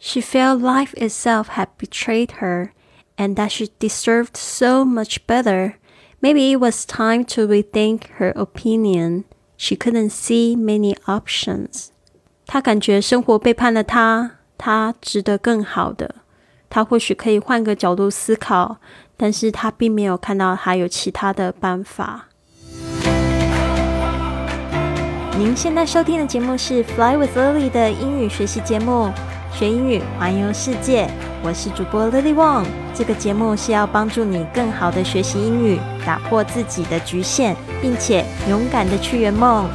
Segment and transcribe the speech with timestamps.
[0.00, 2.72] She felt life itself had betrayed her
[3.16, 5.74] and that she deserved so much better.
[6.20, 9.24] Maybe it was time to rethink her opinion.
[9.56, 11.88] She couldn't see many options.
[12.46, 16.16] 她感觉生活背叛了她，她值得更好的。
[16.68, 18.78] 她或许可以换个角度思考，
[19.16, 22.28] 但是她并没有看到还有其他的办法。
[25.38, 29.10] 您现在收听的节目是《Fly with Lily》的英语学习节目。
[29.53, 31.09] 学英语，环游世界。
[31.43, 32.65] 我是主播 Lily Wong。
[32.95, 39.69] 这个节目是要帮助你更好的学习英语，打破自己的局限，并且勇敢的去圆梦。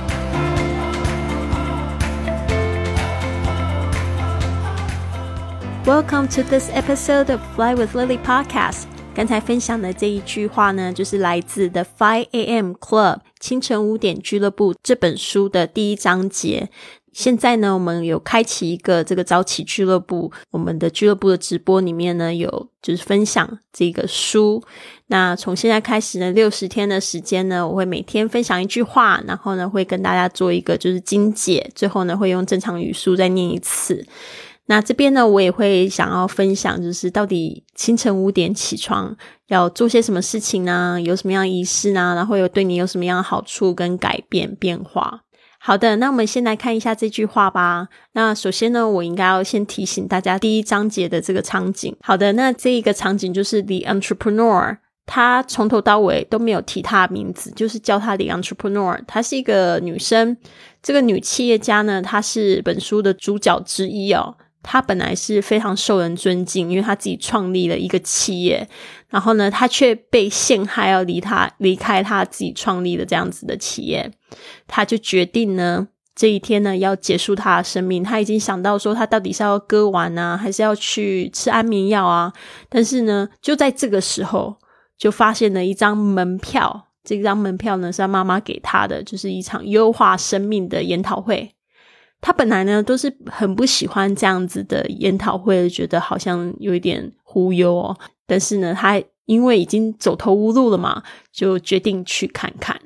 [5.84, 8.84] Welcome to this episode of Fly with Lily podcast。
[9.14, 12.72] 刚才分享的这一句话呢，就是来自《The Five A.M.
[12.72, 16.70] Club》清晨五点俱乐部这本书的第一章节。
[17.16, 24.62] 现在呢，我们有开启一个这个早起俱乐部，我们的俱乐部的直播里面呢，有就是分享这个书。
[25.06, 34.06] 那从现在开始呢，六十天的时间呢，我会每天分享一句话，然后呢，会跟大家做一个就是精解，最后呢，会用正常语速再念一次。
[34.66, 41.00] 那这边呢，我也会想要分享，就是到底清晨五点起床要做些什么事情呢？
[41.00, 42.12] 有什么样仪式呢？
[42.14, 45.22] 然后有对你有什么样的好处跟改变变化？
[45.66, 47.88] 好的，那我们先来看一下这句话吧。
[48.12, 51.92] 那首先呢，我应该要先提醒大家第一章节的这个场景。
[52.02, 59.00] 好的，那这一个场景就是 The Entrepreneur，他从头到尾都没有提她的名字，就是叫她 The Entrepreneur。
[59.08, 60.36] 她是一个女生，
[60.80, 64.36] 这个女企业家呢，她是本书的主角之一哦。
[64.68, 68.68] 他本来是非常受人尊敬，因为他自己创立了一个企业，
[69.08, 74.10] 然后呢，他却被陷害要离他离开他自己创立的这样子的企业，
[74.66, 78.02] 他就决定呢，这一天呢要结束他的生命。
[78.02, 82.32] 他已经想到说，他到底是要割腕呢，还是要去吃安眠药啊？
[82.68, 84.56] 但是呢，就在这个时候，
[84.98, 91.52] 就发现了一张门票，这张门票呢是他妈妈给他的，就是一场优化生命的研讨会。
[92.20, 97.96] 他本来呢都是很不喜欢这样子的研讨会，觉得好像有一点忽悠哦。
[98.26, 102.80] 但是呢，他因为已经走投无路了嘛，就决定去看看。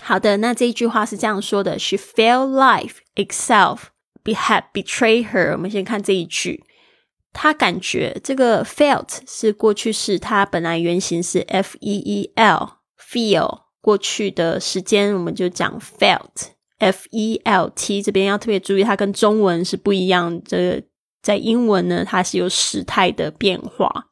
[0.00, 3.88] 好的，那这一句话是这样说的：She felt life itself
[4.22, 5.52] be had betrayed her。
[5.52, 6.64] 我们先看这一句，
[7.32, 16.52] 他感觉这个 felt 是过去式，它本来原型是 f e e l，feel 过去的时间，我们就讲 felt。
[16.78, 20.40] F E L T 这边要特别注意，它跟中文是不一样。
[20.44, 20.82] 这个
[21.22, 24.06] 在英文呢，它是有时态的变化。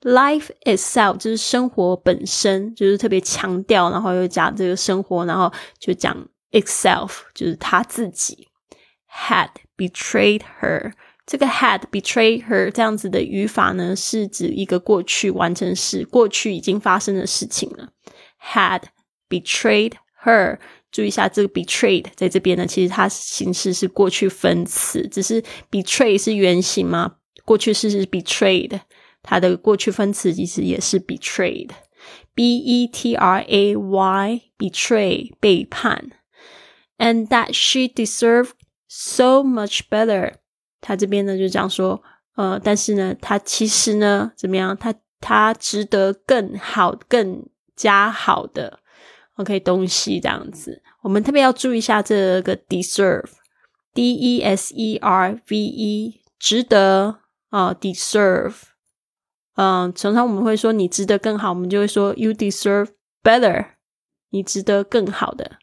[0.00, 6.16] Life itself 就是生活本身，就是特别强调，然后又讲这个生活，然后就讲
[6.52, 8.48] itself 就是他自己。
[9.10, 10.92] Had betrayed her，
[11.26, 17.88] 这个 had betrayed her 这样子的语法呢，是指一个过去完成时，过去已经发生的事情了。
[18.52, 18.82] Had
[19.28, 19.92] betrayed
[20.24, 20.58] her。
[20.92, 28.80] 注意一下，这个 betrayed 在这边呢，其实它形式是过去分词，只是 betray 是原形嘛，过去式是 betrayed，
[29.22, 36.10] 它的过去分词其实也是 betrayed，b e t r a y betray 背叛
[36.98, 38.50] ，and that she deserved
[38.88, 40.34] so much better，
[40.80, 42.02] 他这边呢就讲说，
[42.36, 47.44] 呃，但是呢，他其实呢怎么样，他他值得更好、更
[47.74, 48.80] 加好的。
[49.36, 57.18] OK，东西这样子，我们特别要注意一下这个 deserve，D E S E R V E，值得
[57.50, 58.54] 啊，deserve，
[59.56, 62.88] 嗯，常常我们会说你值得更好，我们就会说 you deserve
[63.22, 63.66] better，
[64.30, 65.58] 你值得更好的。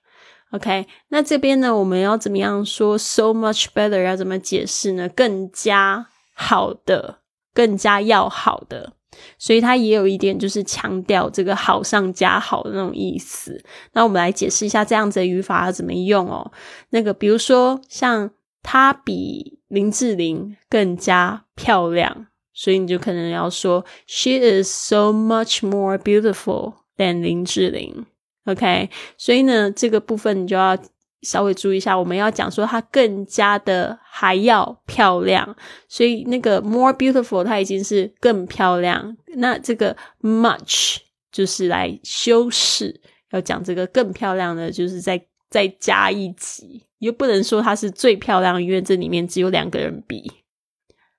[0.52, 4.04] OK，那这边呢，我们要怎么样说 so much better？
[4.04, 5.10] 要怎么解释呢？
[5.10, 7.22] 更加好的，
[7.56, 8.94] 更加要好的。
[9.38, 13.64] 所以它也有一点就是强调这个好上加好的那种意思。
[13.94, 16.52] 那我们来解释一下这样子的语法要怎么用哦。
[16.90, 18.30] 那个比如说像
[18.62, 28.06] 她比林志玲更加漂亮，所以你就可能要说 She is so much more beautiful than 林志玲。
[28.46, 30.78] OK，所以呢这个部分你就要。
[31.24, 35.56] 稍微注意一下，我们要讲说它更加的还要漂亮，
[35.88, 39.16] 所以那个 more beautiful 它已经是更漂亮。
[39.38, 40.98] 那这个 much
[41.32, 50.32] 就是来修饰，要讲这个更漂亮的，就是再再加一级，又不能说它是最漂亮，因为这里面只有两个人比。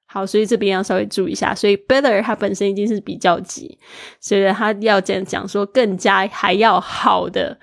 [0.07, 1.53] 好，所以这边要稍微注意一下。
[1.53, 3.77] 所以 better 它本身已经是比较级，
[4.21, 7.59] 所以它要这样讲说更加还要好的。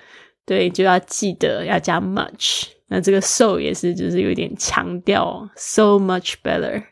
[0.46, 2.66] 对，就要记得要加 much。
[2.88, 6.84] 那这个 so 也是就是有点强调 so much better。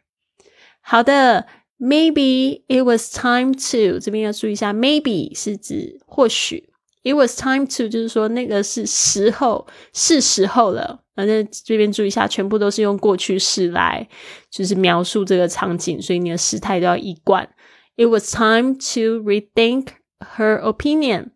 [0.81, 1.45] 好的
[1.77, 6.69] ，maybe it was time to 这边要注意一下，maybe 是指或许
[7.03, 11.01] ，it was time to 就是说那个是时候，是时候了。
[11.15, 14.07] 反正这边注意一下，全部都是用过去式来
[14.49, 17.49] 就是描述这个场景，所以你的时态都要一贯。
[17.97, 19.87] It was time to rethink
[20.19, 21.31] her opinion.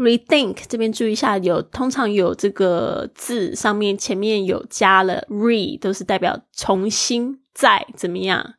[0.00, 8.54] Rethink 这边注意一下，有通常有这个字上面前面有加了 re，都是代表重新再怎么样。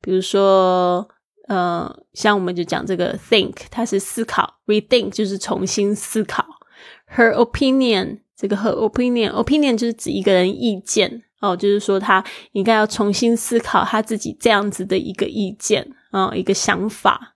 [0.00, 1.08] 比如说，
[1.48, 6.46] 呃，像我们就讲这个 think，它是思考；rethink 就是重新思考。
[7.16, 17.34] Her opinion 这个 her opinion，opinion 就是指一个人意见哦，就是说他应该要重新思考他自己这样子的一个意见啊，一个想法。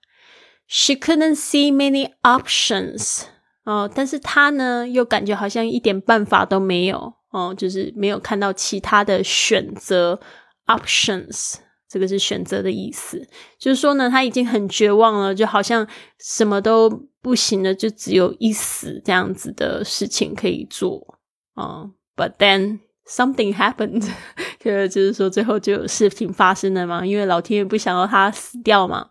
[0.67, 3.23] She couldn't see many options
[3.63, 10.19] 哦，但是他呢又感觉好像一点办法都没有哦，就是没有看到其他的选择
[10.67, 11.55] options。
[11.87, 13.21] 这个是选择的意思，
[13.59, 15.85] 就是说呢，他已经很绝望了，就好像
[16.19, 16.89] 什么都
[17.21, 21.19] 不行了，就只有一死这样子的事情可以做
[21.53, 21.83] 啊。
[22.15, 24.09] But then something happened，
[24.63, 29.09] 就就是说最后就有事情发生了嘛，因为老天爷不想要他死掉嘛。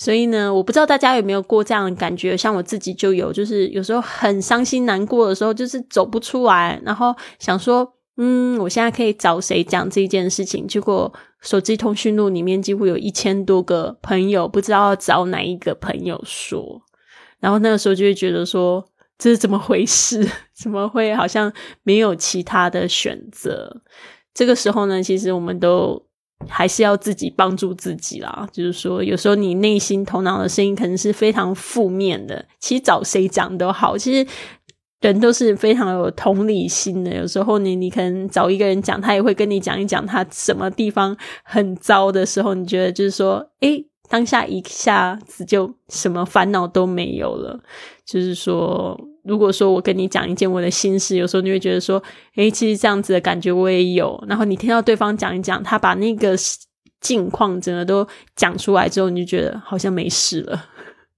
[0.00, 7.92] 所以呢，我不知道大家有没有过这样的感觉，像我自己就有，就是有时候很伤心难过的时候，就是走不出来，然后想说。
[8.22, 10.66] 嗯，我现在可以找谁讲这件事情？
[10.66, 11.10] 结果
[11.40, 16.82] 手机通讯录里面几乎有一千多个朋友，不知道要找哪一个朋友说。
[17.38, 18.84] 然后那个时候就会觉得说，
[19.16, 20.28] 这是怎么回事？
[20.54, 21.50] 怎么会好像
[21.82, 23.80] 没有其他的选择？
[24.34, 26.04] 这个时候呢，其实我们都
[26.48, 28.48] 还是要自己帮助自己啦。
[28.52, 33.96] 就是说，有时候你内心头脑的声音可能是非常负面的，其实找谁讲都好。
[33.96, 34.26] 其实。
[35.02, 47.58] 人都是非常有同理心的，有时候你你可能找一个人讲，他也会跟你讲一讲他什么地方很糟的时候，你觉得就是说，诶，当下一下子就什么烦恼都没有了。
[48.04, 52.02] 就是说，如果说我跟你讲一件我的心事，有时候你会觉得说，
[52.36, 54.22] 诶，其实这样子的感觉我也有。
[54.28, 56.34] 然后你听到对方讲一讲，他把那个
[57.00, 58.06] 境况整个都
[58.36, 60.66] 讲出来之后，你就觉得好像没事了。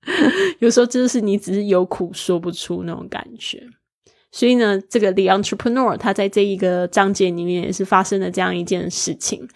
[0.58, 3.62] 有时候真的是你只是有苦说不出那种感觉，
[4.32, 9.46] 所以呢，这个 The Entrepreneur 他在这一个章节里面也是发生了这样一件事情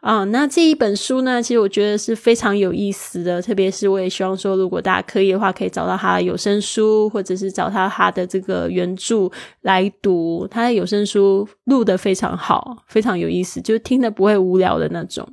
[0.00, 0.24] 啊。
[0.24, 9.30] 那这一本书呢，其实我觉得是非常有意思的，特别是我也希望说，如果大家可以的话，可以找到他的有声书，或者是找他他的这个原著
[9.62, 10.46] 来读。
[10.50, 15.28] 他的有声书录的非常好，非常有意思，就是听的不会无聊的那种。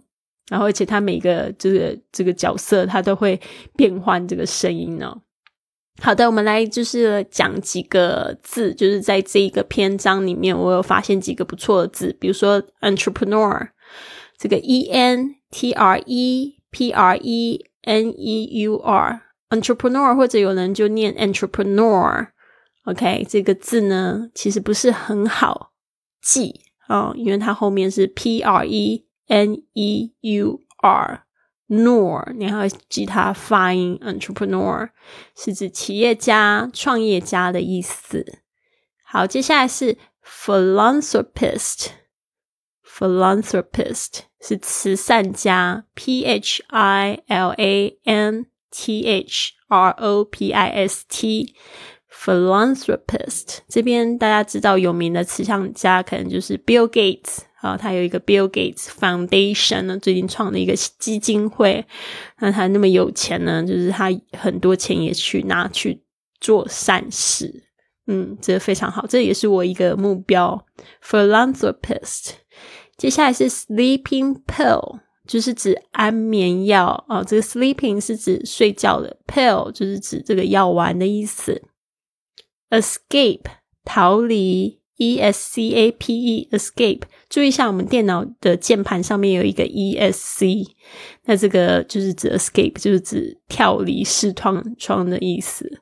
[0.50, 3.40] 然后，而且他每个这个这个角色，他都会
[3.76, 5.16] 变换这个声音呢。
[6.02, 13.70] 好的，我们来就是讲几个字，就是在这一个篇章里面，我有发现几个不错的字，比如说 entrepreneur，
[14.38, 25.72] 这个 e n t r e p r e n e u r，entrepreneur，或者有人就念 entrepreneur，OK，这个字呢其实不是很好
[26.22, 29.06] 记啊，因为它后面是 p r e。
[29.28, 34.00] N E U R，nor，你还要记它发音。
[34.04, 34.92] Entrepreneur
[35.36, 38.24] 是指企业家、创业家的意思。
[39.04, 41.88] 好，接下来是 philanthropist
[42.98, 45.84] philanthropist 是慈善家。
[45.94, 56.88] P H I L A N T H R O P I S T，philanthropist 这边大家知道有名的慈善家可能就是 Bill
[56.88, 57.40] Gates。
[57.62, 61.84] 啊，他有一个 Bill Gates Foundation 呢，最近创了一个基金会。
[62.40, 66.04] 那他那么有钱呢，就是他很多钱也去拿去
[66.40, 67.64] 做善事。
[68.06, 70.64] 嗯，这非常好，这也是我一个目标。
[71.04, 72.34] Philanthropist。
[72.98, 77.24] 接下来是 Sleeping Pill，就是指安眠药啊。
[77.24, 81.62] 这个 Sleeping 是指睡觉的，Pill 就是指这个药丸的意思。
[82.70, 83.46] Escape
[83.84, 84.82] 逃离。
[84.98, 87.02] E S C A P E，escape。
[87.28, 90.64] 注意一下，我们电脑的键盘上面有一个 E S C，
[91.25, 95.82] 那这个就是指 escape，就是指跳离、视窗窗的意思。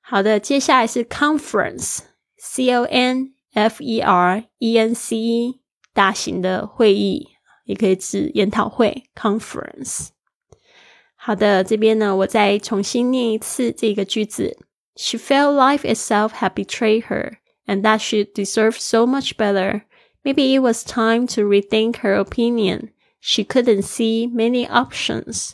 [0.00, 5.59] 好的，接下来是 conference，C O N F E R E N C E，
[5.99, 7.29] 大型的会议，
[7.65, 9.03] 也可以指研讨会。
[9.15, 10.09] conference。
[11.15, 14.57] 好的，这边呢，我再重新念一次这个句子：
[14.95, 19.83] She felt life itself had betrayed her。and that she deserved so much better.
[20.23, 22.89] Maybe it was time to rethink her opinion.
[23.19, 25.53] She couldn't see many options.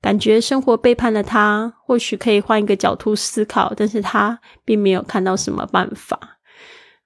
[0.00, 6.38] 感觉生活背叛了她，或许可以换一个角度思考，但是她并没有看到什么办法。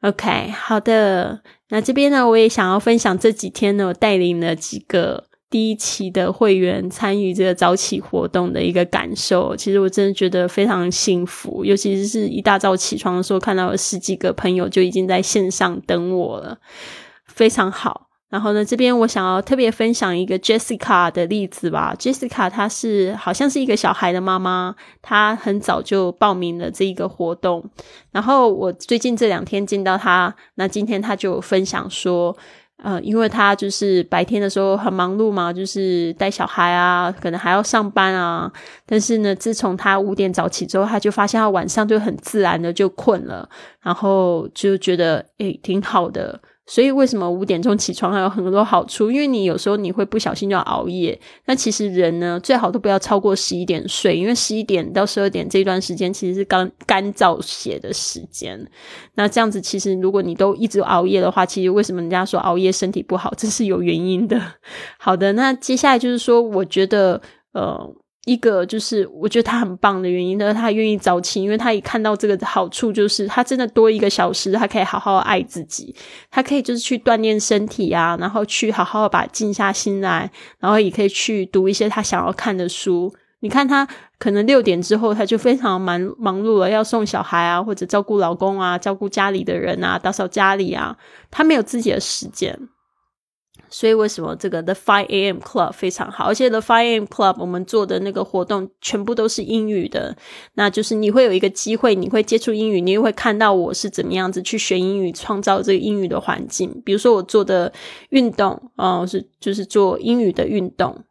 [0.00, 1.42] OK，好的。
[1.69, 9.55] 那这边呢，我也想要分享这几天呢，我带领了几个第一期的会员参与这个早起活动的一个感受。
[9.55, 16.59] 其实我真的觉得非常幸福，尤其是一大早起床的时候，看到有十几个朋友就已经在线上等我了，
[17.25, 18.04] 非常好。
[18.35, 21.95] 然后呢，这边我想要特别分享一个 Jessica 的例子吧。
[21.97, 27.63] Jessica 她是好像是一个小孩的妈妈，她很早就报名了这一个活动。
[28.11, 32.35] 然后我最近这两天见到她，那今天她就分享说，
[32.83, 38.51] 呃，因为她就是白天的时候很忙碌嘛，就是带小孩啊，可能还要上班啊。
[38.85, 43.47] 但是呢，自从她五点早起之后，她就发现她晚上就很自然的就困了，
[43.79, 46.37] 然后就觉得诶挺好的。
[46.67, 49.11] 所以为什么五点钟起床还有很多好处？
[49.11, 51.19] 因为你有时候你会不小心就要熬夜。
[51.45, 58.59] 那其实人呢，最好都不要超过十一点睡，因为十一点到十二点这段时间其实是干干燥血的时间。
[59.13, 64.41] 那这样子，其实如果你都一直熬夜的话，其实为什么人家说熬夜身体不好，这是有原因的。
[64.97, 67.21] 好的，那接下来就是说，我觉得
[67.53, 67.95] 呃。
[68.25, 75.95] 一个就是我觉得他很棒的原因呢，他愿意早起，因为他一看到这个好处，就是他真的多一个小时，他可以好好爱自己，
[76.31, 83.13] 他可以就是去锻炼身体啊，然后去好好把静下心来，然后也可以去读一些他想要看的书。
[83.41, 90.97] 你看他可能六点之后他就非常忙忙碌了，要送小孩啊，或者照顾老公啊，照顾家里的人啊，打扫家里啊，
[91.29, 92.57] 他没有自己的时间。
[93.69, 95.39] 所以为什么这个 The Five A.M.
[95.39, 96.25] Club 非常好？
[96.25, 97.03] 而且 The Five A.M.
[97.05, 100.15] Club 我们做的那个活动全部都是英语的，
[100.53, 106.81] 那就是你会有一个机会，你会接触英语，你又会看到我是怎么样子去学英语，创造这个英语的环境。
[106.85, 107.71] 比如说我做的
[108.09, 111.03] 运动，哦，是就是做英语的运动。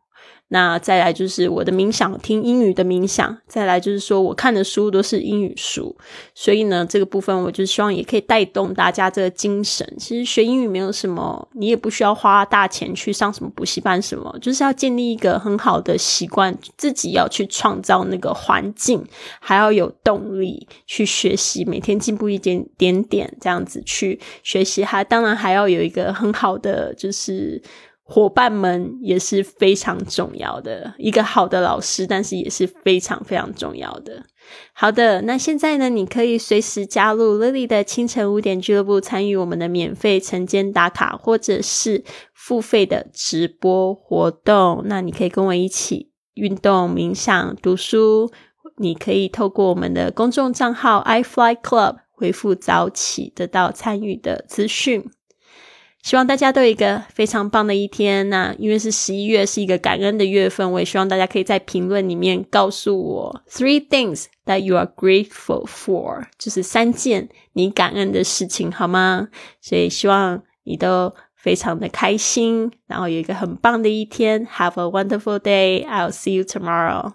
[0.48, 3.36] 那再来就是我的冥想，听英语的冥想。
[3.48, 5.96] 再来就是说我看的书都是英语书，
[6.34, 9.84] 所以呢，这个部分我就希望也可以带动大家这个精神。
[9.98, 19.04] 其实学英语没有什么，你也不需要花大钱去上什么补习班什么，就是要建立一个很好的习惯，自己要去创造那个环境，
[19.40, 24.84] 还要有动力去学习，每天进步一点点点，这样子去学习。
[24.84, 27.60] 还当然还要有一个很好的就是。
[28.06, 34.22] 伙伴们也是非常重要的，一个好的老师，但是也是非常非常重要的。
[34.74, 44.82] 好的，那现在呢，你可以随时加入 Lily 的清晨五点俱乐部，参与我们的免费晨间打卡，或者是付费的直播活动。
[44.84, 48.30] 那你可以跟我一起运动、冥想、读书。
[48.76, 55.08] 你可以透过我们的公众账号 i Fly Club 回复早起，得到参与的资讯。
[56.04, 58.28] 希望大家都有一个非常棒的一天。
[58.28, 69.28] 那因为是十一月，是一个感恩的月份，我也希望大家可以在评论里面告诉我 three things that you are grateful for，就是三件你感恩的事情，好吗？
[69.62, 74.46] 所以希望你都非常的开心，然后有一个很棒的一天。
[74.46, 75.86] Have a wonderful day.
[75.86, 77.14] I'll see you tomorrow.